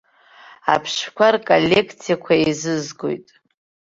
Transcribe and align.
Аԥштәқәа 0.73 1.27
рколлекциақәа 1.33 2.33
еизызгоит. 2.37 3.27